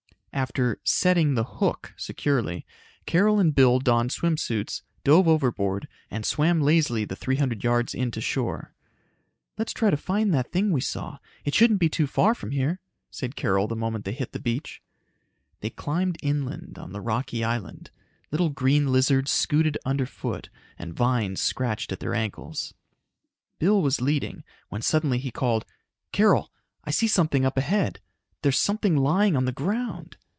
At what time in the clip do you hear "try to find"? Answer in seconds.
9.73-10.33